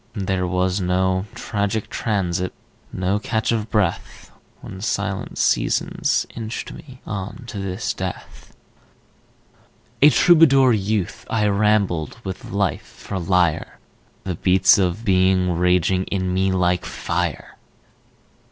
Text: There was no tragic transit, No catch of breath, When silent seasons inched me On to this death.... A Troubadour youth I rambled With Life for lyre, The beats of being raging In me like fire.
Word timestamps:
There 0.15 0.47
was 0.47 0.81
no 0.81 1.25
tragic 1.35 1.87
transit, 1.87 2.53
No 2.91 3.19
catch 3.19 3.51
of 3.51 3.69
breath, 3.69 4.31
When 4.61 4.81
silent 4.81 5.37
seasons 5.37 6.25
inched 6.35 6.71
me 6.73 7.01
On 7.05 7.43
to 7.45 7.59
this 7.59 7.93
death.... 7.93 8.57
A 10.01 10.09
Troubadour 10.09 10.73
youth 10.73 11.27
I 11.29 11.45
rambled 11.45 12.17
With 12.23 12.45
Life 12.45 12.81
for 12.97 13.19
lyre, 13.19 13.77
The 14.23 14.33
beats 14.33 14.79
of 14.79 15.05
being 15.05 15.51
raging 15.55 16.05
In 16.05 16.33
me 16.33 16.51
like 16.51 16.83
fire. 16.83 17.57